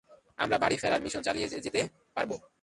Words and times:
আমরা 0.39 0.57
বাড়ির 0.57 0.79
ফেরার 0.79 1.03
মিশন 1.05 1.21
চালিয়ে 1.21 1.47
যেতে 1.65 1.81
পারবো। 2.15 2.35